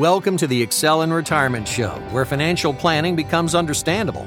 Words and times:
Welcome 0.00 0.38
to 0.38 0.46
the 0.46 0.62
Excel 0.62 1.02
in 1.02 1.12
Retirement 1.12 1.68
Show, 1.68 1.90
where 2.08 2.24
financial 2.24 2.72
planning 2.72 3.14
becomes 3.14 3.54
understandable. 3.54 4.26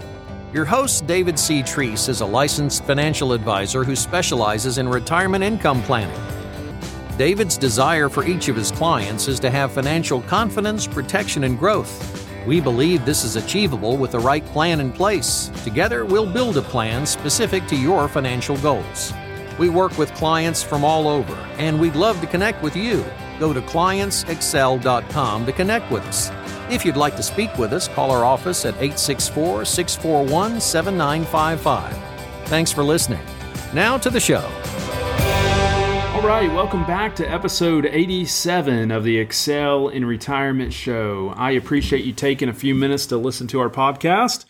Your 0.54 0.66
host, 0.66 1.08
David 1.08 1.40
C. 1.40 1.64
Treese, 1.64 2.10
is 2.10 2.22
a 2.22 2.26
licensed 2.28 2.84
financial 2.84 3.34
advisor 3.34 3.84
who 3.84 3.96
specializes 3.96 4.78
in 4.78 4.88
retirement 4.88 5.44
income 5.44 5.82
planning. 5.82 6.22
David's 7.18 7.58
desire 7.58 8.08
for 8.08 8.24
each 8.24 8.50
of 8.50 8.56
his 8.56 8.72
clients 8.72 9.28
is 9.28 9.40
to 9.40 9.50
have 9.50 9.72
financial 9.72 10.22
confidence, 10.22 10.86
protection, 10.86 11.44
and 11.44 11.58
growth. 11.58 12.30
We 12.46 12.62
believe 12.62 13.04
this 13.04 13.24
is 13.24 13.36
achievable 13.36 13.98
with 13.98 14.12
the 14.12 14.20
right 14.20 14.46
plan 14.46 14.80
in 14.80 14.92
place. 14.92 15.50
Together, 15.64 16.06
we'll 16.06 16.32
build 16.32 16.56
a 16.58 16.62
plan 16.62 17.04
specific 17.08 17.66
to 17.70 17.76
your 17.76 18.08
financial 18.08 18.58
goals. 18.58 19.12
We 19.58 19.70
work 19.70 19.98
with 19.98 20.14
clients 20.14 20.62
from 20.62 20.86
all 20.86 21.08
over, 21.08 21.34
and 21.58 21.82
we'd 21.82 21.96
love 21.96 22.22
to 22.22 22.28
connect 22.28 22.62
with 22.62 22.76
you. 22.76 23.04
Go 23.40 23.54
to 23.54 23.62
clientsexcel.com 23.62 25.46
to 25.46 25.52
connect 25.52 25.92
with 25.92 26.04
us. 26.04 26.32
If 26.70 26.86
you'd 26.86 26.96
like 26.98 27.16
to 27.18 27.24
speak 27.24 27.56
with 27.58 27.74
us, 27.74 27.88
call 27.88 28.12
our 28.12 28.24
office 28.26 28.66
at 28.66 28.76
864 28.76 29.66
641 29.66 30.62
7955. 30.62 32.48
Thanks 32.48 32.72
for 32.72 32.84
listening. 32.84 33.20
Now 33.74 33.98
to 33.98 34.10
the 34.10 34.20
show. 34.20 34.50
All 36.14 36.30
right, 36.30 36.50
welcome 36.54 36.86
back 36.86 37.16
to 37.18 37.30
episode 37.30 37.86
87 37.86 38.92
of 38.92 39.04
the 39.04 39.18
Excel 39.18 39.90
in 39.90 40.06
Retirement 40.06 40.72
Show. 40.72 41.34
I 41.36 41.52
appreciate 41.52 42.06
you 42.06 42.14
taking 42.14 42.48
a 42.48 42.54
few 42.54 42.74
minutes 42.74 43.08
to 43.08 43.18
listen 43.18 43.48
to 43.48 43.60
our 43.60 43.70
podcast. 43.70 44.46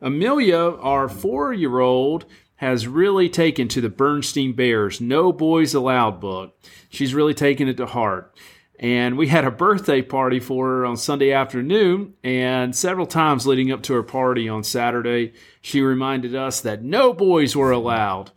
Amelia, 0.00 0.56
our 0.56 1.08
four 1.08 1.52
year 1.52 1.80
old, 1.80 2.26
has 2.56 2.86
really 2.88 3.28
taken 3.28 3.68
to 3.68 3.80
the 3.80 3.90
Berenstain 3.90 4.54
Bears 4.54 5.00
No 5.00 5.32
Boys 5.32 5.74
Allowed 5.74 6.20
book. 6.20 6.58
She's 6.88 7.14
really 7.14 7.34
taken 7.34 7.68
it 7.68 7.76
to 7.76 7.86
heart. 7.86 8.34
And 8.78 9.16
we 9.16 9.28
had 9.28 9.44
a 9.44 9.50
birthday 9.50 10.02
party 10.02 10.38
for 10.38 10.66
her 10.66 10.86
on 10.86 10.98
Sunday 10.98 11.32
afternoon, 11.32 12.14
and 12.22 12.76
several 12.76 13.06
times 13.06 13.46
leading 13.46 13.72
up 13.72 13.82
to 13.84 13.94
her 13.94 14.02
party 14.02 14.48
on 14.50 14.64
Saturday, 14.64 15.32
she 15.62 15.80
reminded 15.80 16.34
us 16.34 16.60
that 16.60 16.82
no 16.82 17.14
boys 17.14 17.56
were 17.56 17.70
allowed. 17.70 18.32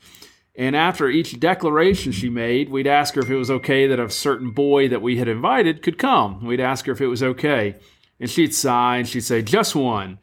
And 0.55 0.75
after 0.75 1.09
each 1.09 1.39
declaration 1.39 2.11
she 2.11 2.29
made, 2.29 2.69
we'd 2.69 2.87
ask 2.87 3.15
her 3.15 3.21
if 3.21 3.29
it 3.29 3.35
was 3.35 3.51
okay 3.51 3.87
that 3.87 3.99
a 3.99 4.09
certain 4.09 4.51
boy 4.51 4.89
that 4.89 5.01
we 5.01 5.17
had 5.17 5.27
invited 5.27 5.81
could 5.81 5.97
come. 5.97 6.45
We'd 6.45 6.59
ask 6.59 6.85
her 6.85 6.91
if 6.91 7.01
it 7.01 7.07
was 7.07 7.23
okay. 7.23 7.75
And 8.19 8.29
she'd 8.29 8.53
sigh 8.53 8.97
and 8.97 9.07
she'd 9.07 9.21
say, 9.21 9.41
just 9.41 9.75
one. 9.75 10.19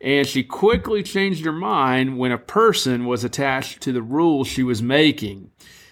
And 0.00 0.26
she 0.26 0.42
quickly 0.42 1.02
changed 1.02 1.44
her 1.44 1.52
mind 1.52 2.18
when 2.18 2.32
a 2.32 2.38
person 2.38 3.06
was 3.06 3.22
attached 3.22 3.82
to 3.82 3.92
the 3.92 4.02
rules 4.02 4.48
she 4.48 4.62
was 4.62 4.82
making. 4.82 5.50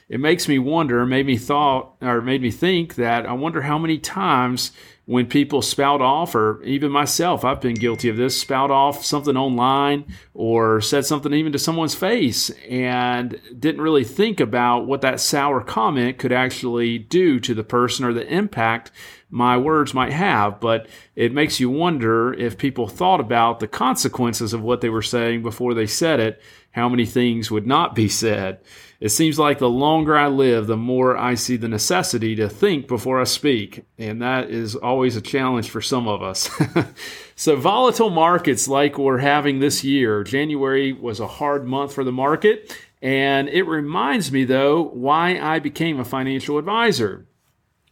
It 0.08 0.20
makes 0.20 0.48
me 0.48 0.58
wonder, 0.58 1.04
made 1.04 1.26
me 1.26 1.36
thought, 1.36 1.96
or 2.00 2.22
made 2.22 2.40
me 2.40 2.50
think 2.50 2.94
that 2.94 3.26
I 3.26 3.34
wonder 3.34 3.60
how 3.60 3.76
many 3.78 3.98
times 3.98 4.72
when 5.04 5.26
people 5.26 5.62
spout 5.62 6.02
off, 6.02 6.34
or 6.34 6.62
even 6.64 6.90
myself, 6.90 7.42
I've 7.42 7.62
been 7.62 7.74
guilty 7.74 8.10
of 8.10 8.18
this, 8.18 8.38
spout 8.38 8.70
off 8.70 9.04
something 9.04 9.38
online 9.38 10.04
or 10.34 10.82
said 10.82 11.06
something 11.06 11.32
even 11.32 11.52
to 11.52 11.58
someone's 11.58 11.94
face 11.94 12.50
and 12.68 13.40
didn't 13.58 13.80
really 13.80 14.04
think 14.04 14.38
about 14.38 14.86
what 14.86 15.00
that 15.00 15.20
sour 15.20 15.62
comment 15.62 16.18
could 16.18 16.32
actually 16.32 16.98
do 16.98 17.40
to 17.40 17.54
the 17.54 17.64
person 17.64 18.04
or 18.04 18.12
the 18.12 18.26
impact 18.26 18.90
my 19.30 19.56
words 19.56 19.94
might 19.94 20.12
have. 20.12 20.60
But 20.60 20.88
it 21.14 21.32
makes 21.32 21.60
you 21.60 21.70
wonder 21.70 22.32
if 22.32 22.58
people 22.58 22.88
thought 22.88 23.20
about 23.20 23.60
the 23.60 23.68
consequences 23.68 24.52
of 24.52 24.62
what 24.62 24.80
they 24.80 24.88
were 24.88 25.02
saying 25.02 25.42
before 25.42 25.74
they 25.74 25.86
said 25.86 26.20
it, 26.20 26.40
how 26.72 26.88
many 26.88 27.06
things 27.06 27.50
would 27.50 27.66
not 27.66 27.94
be 27.94 28.08
said. 28.08 28.60
It 29.00 29.10
seems 29.10 29.38
like 29.38 29.58
the 29.58 29.68
longer 29.68 30.16
I 30.16 30.26
live, 30.26 30.66
the 30.66 30.76
more 30.76 31.16
I 31.16 31.34
see 31.34 31.56
the 31.56 31.68
necessity 31.68 32.34
to 32.36 32.48
think 32.48 32.88
before 32.88 33.20
I 33.20 33.24
speak. 33.24 33.84
And 33.96 34.20
that 34.22 34.50
is 34.50 34.74
always 34.74 35.14
a 35.14 35.20
challenge 35.20 35.70
for 35.70 35.80
some 35.80 36.08
of 36.08 36.20
us. 36.20 36.50
so, 37.36 37.54
volatile 37.54 38.10
markets 38.10 38.66
like 38.66 38.98
we're 38.98 39.18
having 39.18 39.60
this 39.60 39.84
year, 39.84 40.24
January 40.24 40.92
was 40.92 41.20
a 41.20 41.28
hard 41.28 41.64
month 41.64 41.94
for 41.94 42.02
the 42.02 42.12
market. 42.12 42.76
And 43.00 43.48
it 43.48 43.62
reminds 43.62 44.32
me, 44.32 44.44
though, 44.44 44.82
why 44.82 45.38
I 45.38 45.60
became 45.60 46.00
a 46.00 46.04
financial 46.04 46.58
advisor. 46.58 47.26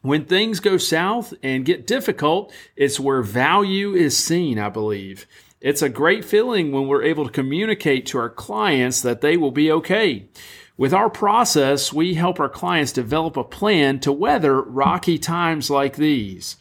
When 0.07 0.25
things 0.25 0.61
go 0.61 0.77
south 0.77 1.35
and 1.43 1.65
get 1.65 1.85
difficult, 1.85 2.53
it's 2.77 3.01
where 3.01 3.23
value 3.23 3.93
is 3.93 4.17
seen, 4.17 4.57
I 4.57 4.69
believe. 4.69 5.27
It's 5.61 5.83
a 5.83 5.89
great 5.89 6.25
feeling 6.25 6.71
when 6.71 6.87
we're 6.87 7.03
able 7.03 7.25
to 7.25 7.33
communicate 7.33 8.07
to 8.07 8.19
our 8.19 8.31
clients 8.31 9.03
that 9.03 9.21
they 9.21 9.37
will 9.37 9.51
be 9.51 9.69
okay. 9.73 10.29
With 10.77 10.95
our 10.95 11.11
process, 11.11 11.93
we 11.93 12.15
help 12.15 12.39
our 12.39 12.49
clients 12.49 12.93
develop 12.93 13.37
a 13.37 13.43
plan 13.43 13.99
to 13.99 14.13
weather 14.13 14.63
rocky 14.63 15.19
times 15.19 15.71
like 15.71 15.97
these. 15.97 16.57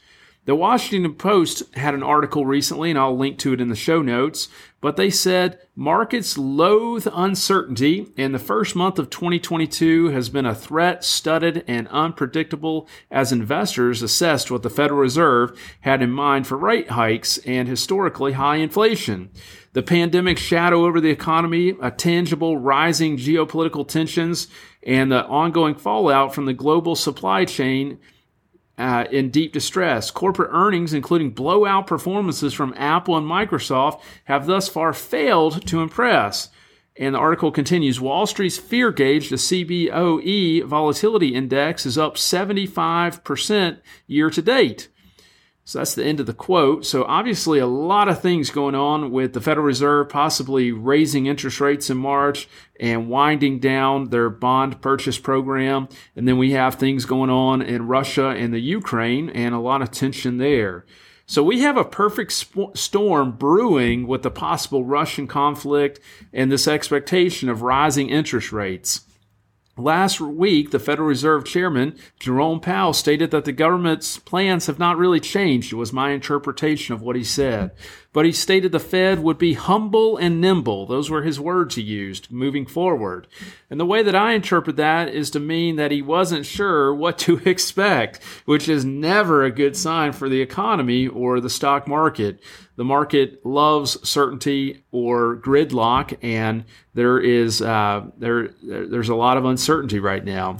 The 0.46 0.54
Washington 0.54 1.16
Post 1.16 1.76
had 1.76 1.96
an 1.96 2.04
article 2.04 2.46
recently, 2.46 2.92
and 2.92 3.00
I'll 3.00 3.18
link 3.18 3.40
to 3.40 3.54
it 3.54 3.60
in 3.60 3.70
the 3.70 3.76
show 3.76 4.04
notes, 4.04 4.48
but 4.80 4.96
they 4.96 5.10
said 5.10 5.58
markets 5.76 6.38
loathe 6.38 7.08
uncertainty, 7.12 8.14
and 8.16 8.32
the 8.32 8.38
first 8.38 8.76
month 8.76 9.00
of 9.00 9.10
2022 9.10 10.10
has 10.10 10.30
been 10.30 10.46
a 10.46 10.54
threat 10.54 11.04
studded 11.04 11.66
and 11.68 11.88
unpredictable 11.88 12.88
as 13.10 13.32
investors 13.32 14.04
assessed 14.04 14.52
what 14.52 14.62
the 14.62 14.70
Federal 14.70 15.00
Reserve 15.00 15.60
had 15.82 16.04
in 16.04 16.12
mind 16.12 16.46
for 16.46 16.58
rate 16.58 16.92
hikes 16.92 17.40
and 17.40 17.68
historically 17.68 18.34
high 18.34 18.58
inflation. 18.58 19.32
The 19.74 19.82
pandemic 19.82 20.38
shadow 20.38 20.86
over 20.86 21.02
the 21.02 21.10
economy, 21.10 21.74
a 21.82 21.90
tangible 21.90 22.60
rising 22.60 23.18
geopolitical 23.18 23.88
tensions, 23.88 24.48
and 24.84 25.12
the 25.12 25.26
ongoing 25.26 25.74
fallout 25.74 26.36
from 26.36 26.46
the 26.46 26.54
global 26.54 26.96
supply 26.96 27.46
chain 27.46 27.98
uh, 28.78 29.06
in 29.12 29.30
deep 29.30 29.54
distress. 29.54 30.12
Corporate 30.12 30.52
earnings, 30.52 30.94
including 30.94 31.32
blowout 31.32 31.88
performances 31.88 32.54
from 32.54 32.74
Apple 32.78 33.18
and 33.18 33.28
Microsoft, 33.28 34.02
have 34.26 34.46
thus 34.46 34.68
far 34.68 34.94
failed 34.94 35.66
to 35.68 35.82
impress. 35.82 36.50
And 36.98 37.16
the 37.16 37.20
article 37.20 37.52
continues 37.52 38.00
Wall 38.00 38.26
Street's 38.26 38.58
fear 38.58 38.92
gauge, 38.92 39.30
the 39.30 39.36
CBOE 39.36 40.64
volatility 40.64 41.36
index, 41.36 41.86
is 41.86 41.98
up 41.98 42.16
75% 42.16 43.80
year 44.08 44.30
to 44.30 44.42
date. 44.42 44.88
So 45.68 45.80
that's 45.80 45.96
the 45.96 46.06
end 46.06 46.20
of 46.20 46.28
the 46.28 46.34
quote. 46.34 46.86
So 46.86 47.06
obviously 47.06 47.58
a 47.58 47.66
lot 47.66 48.08
of 48.08 48.22
things 48.22 48.52
going 48.52 48.76
on 48.76 49.10
with 49.10 49.34
the 49.34 49.42
Federal 49.42 49.66
Reserve 49.66 50.10
possibly 50.10 50.72
raising 50.72 51.26
interest 51.26 51.60
rates 51.60 51.90
in 51.90 51.98
March 51.98 52.48
and 52.80 53.10
winding 53.10 53.58
down 53.58 54.10
their 54.10 54.30
bond 54.30 54.80
purchase 54.80 55.18
program. 55.18 55.90
And 56.16 56.28
then 56.28 56.38
we 56.38 56.52
have 56.52 56.76
things 56.76 57.06
going 57.06 57.32
on 57.32 57.64
in 57.64 57.88
Russia 57.88 58.28
and 58.28 58.54
the 58.54 58.60
Ukraine 58.60 59.28
and 59.32 59.56
a 59.56 59.60
lot 59.60 59.82
of 59.82 59.90
tension 59.90 60.38
there. 60.38 60.86
So 61.26 61.42
we 61.42 61.62
have 61.62 61.78
a 61.78 61.84
perfect 61.84 62.34
sp- 62.38 62.78
storm 62.78 63.32
brewing 63.32 64.06
with 64.06 64.22
the 64.22 64.30
possible 64.30 64.86
Russian 64.86 65.26
conflict 65.26 66.00
and 66.32 66.52
this 66.52 66.68
expectation 66.68 67.50
of 67.50 67.64
rising 67.64 68.12
interest 68.12 68.52
rates. 68.52 69.02
Last 69.78 70.22
week, 70.22 70.72
the 70.72 70.80
Federal 70.80 71.10
Reserve 71.10 71.44
Chairman, 71.44 71.98
Jerome 72.18 72.62
Powell, 72.62 72.94
stated 72.94 73.32
that 73.32 73.44
the 73.44 73.52
government's 73.52 74.18
plans 74.18 74.68
have 74.68 74.80
not 74.80 74.98
really 74.98 75.20
changed. 75.20 75.74
It 75.74 75.76
was 75.76 75.92
my 75.92 76.12
interpretation 76.12 76.96
of 76.96 77.02
what 77.02 77.18
he 77.18 77.26
said. 77.26 77.72
But 78.14 78.26
he 78.26 78.32
stated 78.32 78.72
the 78.72 78.80
Fed 78.80 79.20
would 79.20 79.38
be 79.38 79.56
humble 79.56 80.16
and 80.16 80.40
nimble. 80.40 80.86
Those 80.86 81.10
were 81.10 81.24
his 81.24 81.42
words 81.42 81.76
he 81.76 81.82
used 81.82 82.32
moving 82.32 82.66
forward. 82.66 83.28
And 83.70 83.78
the 83.78 83.86
way 83.86 84.02
that 84.02 84.16
I 84.16 84.32
interpret 84.32 84.78
that 84.78 85.10
is 85.10 85.30
to 85.32 85.42
mean 85.42 85.76
that 85.76 85.92
he 85.92 86.02
wasn't 86.02 86.46
sure 86.46 86.96
what 86.96 87.18
to 87.20 87.40
expect, 87.46 88.24
which 88.46 88.70
is 88.70 88.86
never 88.86 89.44
a 89.44 89.52
good 89.52 89.76
sign 89.76 90.14
for 90.14 90.30
the 90.30 90.40
economy 90.40 91.06
or 91.06 91.42
the 91.42 91.50
stock 91.50 91.86
market. 91.86 92.40
The 92.76 92.84
market 92.84 93.46
loves 93.46 94.08
certainty 94.08 94.84
or 94.92 95.38
gridlock, 95.38 96.18
and 96.22 96.66
there 96.94 97.20
is 97.20 97.62
uh, 97.62 98.08
there 98.18 98.50
there's 98.62 99.10
a 99.10 99.16
lot 99.16 99.38
of 99.38 99.46
uncertainty 99.46 100.00
right 100.00 100.24
now, 100.24 100.58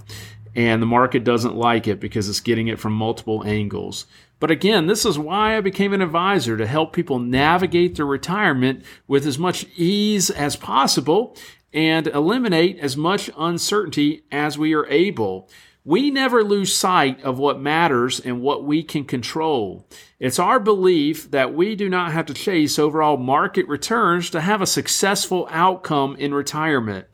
and 0.56 0.82
the 0.82 0.88
market 0.88 1.24
doesn't 1.24 1.56
like 1.56 1.88
it 1.88 2.00
because 2.00 2.30
it's 2.30 2.40
getting 2.40 2.68
it 2.68 2.80
from 2.80 2.94
multiple 2.94 3.44
angles. 3.46 4.06
But 4.40 4.52
again, 4.52 4.88
this 4.88 5.06
is 5.06 5.18
why 5.18 5.58
I 5.58 5.62
became 5.62 5.94
an 5.94 6.02
advisor 6.02 6.58
to 6.58 6.68
help 6.68 6.94
people 6.94 7.20
navigate 7.20 7.96
their 7.96 8.06
retirement 8.06 8.84
with 9.08 9.26
as 9.26 9.40
much 9.40 9.66
ease 9.76 10.30
as 10.30 10.56
possible 10.56 11.36
and 11.74 12.08
eliminate 12.08 12.80
as 12.80 12.96
much 12.96 13.30
uncertainty 13.38 14.24
as 14.32 14.58
we 14.58 14.74
are 14.74 14.88
able. 14.88 15.50
We 15.88 16.10
never 16.10 16.44
lose 16.44 16.76
sight 16.76 17.24
of 17.24 17.38
what 17.38 17.62
matters 17.62 18.20
and 18.20 18.42
what 18.42 18.64
we 18.64 18.82
can 18.82 19.06
control. 19.06 19.88
It's 20.20 20.40
our 20.40 20.60
belief 20.60 21.30
that 21.30 21.54
we 21.54 21.76
do 21.76 21.90
not 21.90 22.12
have 22.12 22.26
to 22.26 22.34
chase 22.34 22.80
overall 22.80 23.18
market 23.18 23.68
returns 23.68 24.32
to 24.32 24.42
have 24.42 24.64
a 24.64 24.68
successful 24.68 25.48
outcome 25.52 26.16
in 26.16 26.34
retirement. 26.34 27.06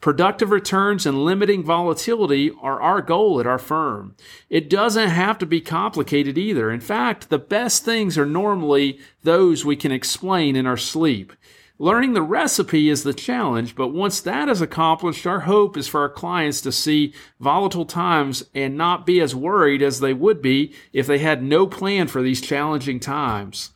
Productive 0.00 0.50
returns 0.50 1.06
and 1.06 1.24
limiting 1.24 1.62
volatility 1.62 2.50
are 2.60 2.80
our 2.80 3.00
goal 3.00 3.38
at 3.38 3.46
our 3.46 3.60
firm. 3.60 4.16
It 4.50 4.68
doesn't 4.68 5.08
have 5.08 5.38
to 5.38 5.46
be 5.46 5.60
complicated 5.60 6.36
either. 6.36 6.68
In 6.72 6.80
fact, 6.80 7.30
the 7.30 7.38
best 7.38 7.84
things 7.84 8.18
are 8.18 8.26
normally 8.26 8.98
those 9.22 9.64
we 9.64 9.76
can 9.76 9.92
explain 9.92 10.56
in 10.56 10.66
our 10.66 10.76
sleep. 10.76 11.32
Learning 11.78 12.14
the 12.14 12.22
recipe 12.22 12.88
is 12.88 13.02
the 13.02 13.12
challenge, 13.12 13.76
but 13.76 13.88
once 13.88 14.22
that 14.22 14.48
is 14.48 14.62
accomplished, 14.62 15.26
our 15.26 15.40
hope 15.40 15.76
is 15.76 15.86
for 15.86 16.00
our 16.00 16.08
clients 16.08 16.62
to 16.62 16.72
see 16.72 17.12
volatile 17.38 17.84
times 17.84 18.42
and 18.54 18.78
not 18.78 19.04
be 19.04 19.20
as 19.20 19.34
worried 19.34 19.82
as 19.82 20.00
they 20.00 20.14
would 20.14 20.40
be 20.40 20.72
if 20.94 21.06
they 21.06 21.18
had 21.18 21.42
no 21.42 21.66
plan 21.66 22.08
for 22.08 22.22
these 22.22 22.40
challenging 22.40 22.98
times. 22.98 23.72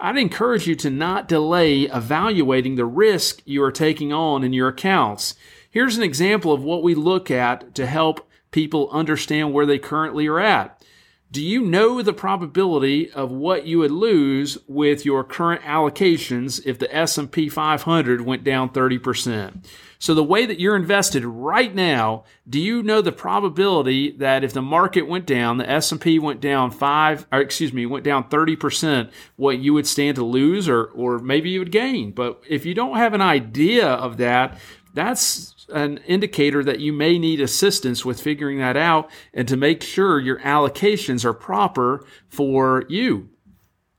I'd 0.00 0.16
encourage 0.16 0.66
you 0.66 0.74
to 0.76 0.90
not 0.90 1.28
delay 1.28 1.82
evaluating 1.82 2.74
the 2.74 2.84
risk 2.84 3.40
you 3.44 3.62
are 3.62 3.70
taking 3.70 4.12
on 4.12 4.42
in 4.42 4.52
your 4.52 4.68
accounts. 4.68 5.36
Here's 5.70 5.96
an 5.96 6.02
example 6.02 6.52
of 6.52 6.64
what 6.64 6.82
we 6.82 6.96
look 6.96 7.30
at 7.30 7.72
to 7.76 7.86
help 7.86 8.28
people 8.50 8.90
understand 8.90 9.52
where 9.52 9.66
they 9.66 9.78
currently 9.78 10.26
are 10.26 10.40
at. 10.40 10.82
Do 11.30 11.42
you 11.42 11.62
know 11.62 12.00
the 12.00 12.12
probability 12.12 13.10
of 13.10 13.32
what 13.32 13.66
you 13.66 13.80
would 13.80 13.90
lose 13.90 14.56
with 14.68 15.04
your 15.04 15.24
current 15.24 15.62
allocations 15.62 16.64
if 16.64 16.78
the 16.78 16.94
S&P 16.94 17.48
500 17.48 18.20
went 18.20 18.44
down 18.44 18.70
30%? 18.70 19.64
So 19.98 20.14
the 20.14 20.22
way 20.22 20.46
that 20.46 20.60
you're 20.60 20.76
invested 20.76 21.24
right 21.24 21.74
now, 21.74 22.24
do 22.48 22.60
you 22.60 22.82
know 22.82 23.00
the 23.00 23.10
probability 23.10 24.12
that 24.18 24.44
if 24.44 24.52
the 24.52 24.62
market 24.62 25.08
went 25.08 25.26
down, 25.26 25.56
the 25.56 25.68
S&P 25.68 26.18
went 26.18 26.40
down 26.40 26.70
5 26.70 27.26
or 27.32 27.40
excuse 27.40 27.72
me, 27.72 27.86
went 27.86 28.04
down 28.04 28.28
30%, 28.28 29.10
what 29.36 29.58
you 29.58 29.72
would 29.72 29.86
stand 29.86 30.16
to 30.16 30.24
lose 30.24 30.68
or 30.68 30.84
or 30.84 31.18
maybe 31.18 31.50
you 31.50 31.58
would 31.58 31.72
gain? 31.72 32.12
But 32.12 32.42
if 32.46 32.66
you 32.66 32.74
don't 32.74 32.98
have 32.98 33.14
an 33.14 33.22
idea 33.22 33.88
of 33.88 34.18
that, 34.18 34.58
that's 34.94 35.66
an 35.72 35.98
indicator 36.06 36.62
that 36.64 36.80
you 36.80 36.92
may 36.92 37.18
need 37.18 37.40
assistance 37.40 38.04
with 38.04 38.20
figuring 38.20 38.58
that 38.58 38.76
out 38.76 39.10
and 39.32 39.46
to 39.48 39.56
make 39.56 39.82
sure 39.82 40.20
your 40.20 40.38
allocations 40.40 41.24
are 41.24 41.34
proper 41.34 42.06
for 42.28 42.84
you. 42.88 43.28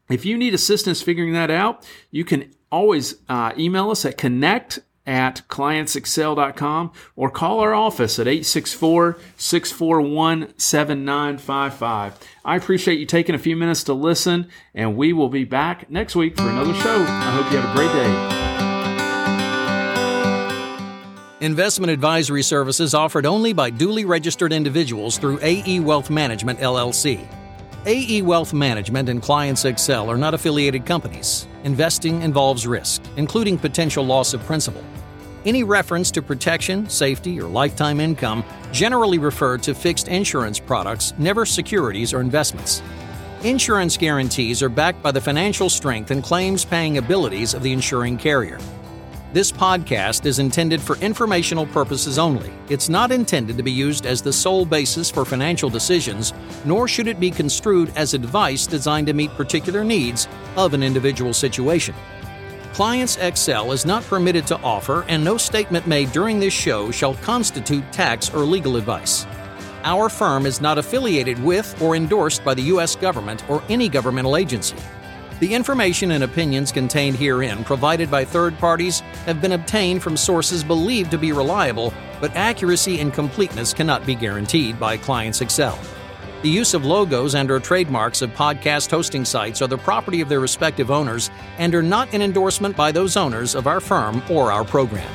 If 0.09 0.25
you 0.25 0.37
need 0.37 0.53
assistance 0.53 1.01
figuring 1.01 1.33
that 1.33 1.51
out, 1.51 1.87
you 2.11 2.23
can 2.23 2.51
always 2.71 3.15
uh, 3.27 3.53
email 3.57 3.89
us 3.91 4.05
at 4.05 4.17
connect 4.17 4.79
at 5.07 5.41
clientsexcel.com 5.49 6.91
or 7.15 7.29
call 7.29 7.59
our 7.59 7.73
office 7.73 8.17
at 8.17 8.27
864 8.27 9.17
641 9.37 10.53
7955. 10.57 12.19
I 12.43 12.55
appreciate 12.55 12.99
you 12.99 13.05
taking 13.05 13.35
a 13.35 13.39
few 13.39 13.55
minutes 13.55 13.83
to 13.85 13.93
listen, 13.93 14.49
and 14.73 14.95
we 14.95 15.13
will 15.13 15.29
be 15.29 15.43
back 15.43 15.89
next 15.89 16.15
week 16.15 16.37
for 16.37 16.49
another 16.49 16.73
show. 16.73 17.03
I 17.07 17.31
hope 17.31 17.51
you 17.51 17.59
have 17.59 17.71
a 17.71 17.77
great 17.77 17.91
day. 17.91 18.44
Investment 21.45 21.91
advisory 21.91 22.41
services 22.41 22.95
offered 22.95 23.27
only 23.27 23.53
by 23.53 23.69
duly 23.69 24.03
registered 24.03 24.51
individuals 24.51 25.19
through 25.19 25.37
AE 25.43 25.79
Wealth 25.79 26.09
Management 26.09 26.57
LLC. 26.57 27.23
AE 27.85 28.23
Wealth 28.23 28.51
Management 28.51 29.09
and 29.09 29.21
Clients 29.21 29.63
Excel 29.63 30.09
are 30.09 30.17
not 30.17 30.33
affiliated 30.33 30.87
companies. 30.87 31.47
Investing 31.63 32.23
involves 32.23 32.65
risk, 32.65 33.03
including 33.15 33.59
potential 33.59 34.03
loss 34.03 34.33
of 34.33 34.41
principal. 34.45 34.83
Any 35.45 35.63
reference 35.63 36.09
to 36.13 36.23
protection, 36.23 36.89
safety, 36.89 37.39
or 37.39 37.47
lifetime 37.47 37.99
income 37.99 38.43
generally 38.71 39.19
refer 39.19 39.59
to 39.59 39.75
fixed 39.75 40.07
insurance 40.07 40.59
products, 40.59 41.13
never 41.19 41.45
securities 41.45 42.11
or 42.11 42.21
investments. 42.21 42.81
Insurance 43.43 43.97
guarantees 43.97 44.63
are 44.63 44.69
backed 44.69 45.03
by 45.03 45.11
the 45.11 45.21
financial 45.21 45.69
strength 45.69 46.09
and 46.09 46.23
claims 46.23 46.65
paying 46.65 46.97
abilities 46.97 47.53
of 47.53 47.61
the 47.61 47.71
insuring 47.71 48.17
carrier. 48.17 48.57
This 49.35 49.51
podcast 49.51 50.25
is 50.25 50.39
intended 50.39 50.81
for 50.81 50.95
informational 50.99 51.65
purposes 51.65 52.17
only. 52.17 52.53
It's 52.69 52.87
not 52.87 53.11
intended 53.11 53.57
to 53.57 53.63
be 53.63 53.71
used 53.73 54.05
as 54.05 54.21
the 54.21 54.31
sole 54.31 54.65
basis 54.65 55.11
for 55.11 55.25
financial 55.25 55.69
decisions, 55.69 56.33
nor 56.63 56.87
should 56.87 57.09
it 57.09 57.19
be 57.19 57.31
construed 57.31 57.91
as 57.97 58.13
advice 58.13 58.65
designed 58.65 59.07
to 59.07 59.13
meet 59.13 59.29
particular 59.31 59.83
needs 59.83 60.29
of 60.55 60.73
an 60.73 60.81
individual 60.81 61.33
situation. 61.33 61.93
Clients 62.71 63.17
Excel 63.17 63.73
is 63.73 63.85
not 63.85 64.05
permitted 64.05 64.47
to 64.47 64.57
offer, 64.61 65.03
and 65.09 65.21
no 65.21 65.35
statement 65.35 65.85
made 65.85 66.13
during 66.13 66.39
this 66.39 66.53
show 66.53 66.89
shall 66.89 67.15
constitute 67.15 67.91
tax 67.91 68.33
or 68.33 68.45
legal 68.45 68.77
advice. 68.77 69.25
Our 69.83 70.07
firm 70.07 70.45
is 70.45 70.61
not 70.61 70.77
affiliated 70.77 71.43
with 71.43 71.81
or 71.81 71.97
endorsed 71.97 72.45
by 72.45 72.53
the 72.53 72.69
U.S. 72.71 72.95
government 72.95 73.43
or 73.49 73.61
any 73.67 73.89
governmental 73.89 74.37
agency. 74.37 74.77
The 75.41 75.53
information 75.53 76.11
and 76.11 76.23
opinions 76.23 76.71
contained 76.71 77.17
herein, 77.17 77.65
provided 77.65 78.09
by 78.09 78.23
third 78.23 78.57
parties, 78.57 79.01
have 79.25 79.41
been 79.41 79.51
obtained 79.51 80.01
from 80.01 80.15
sources 80.15 80.63
believed 80.63 81.11
to 81.11 81.17
be 81.17 81.33
reliable, 81.33 81.93
but 82.21 82.33
accuracy 82.37 83.01
and 83.01 83.13
completeness 83.13 83.73
cannot 83.73 84.05
be 84.05 84.15
guaranteed 84.15 84.79
by 84.79 84.95
Clients 84.95 85.41
Excel. 85.41 85.77
The 86.41 86.49
use 86.49 86.73
of 86.73 86.85
logos 86.85 87.35
and 87.35 87.51
or 87.51 87.59
trademarks 87.59 88.21
of 88.21 88.29
podcast 88.29 88.89
hosting 88.91 89.25
sites 89.25 89.61
are 89.61 89.67
the 89.67 89.77
property 89.77 90.21
of 90.21 90.29
their 90.29 90.39
respective 90.39 90.89
owners 90.89 91.29
and 91.57 91.75
are 91.75 91.83
not 91.83 92.13
an 92.13 92.21
endorsement 92.21 92.77
by 92.77 92.93
those 92.93 93.17
owners 93.17 93.55
of 93.55 93.67
our 93.67 93.81
firm 93.81 94.23
or 94.29 94.53
our 94.53 94.63
program. 94.63 95.11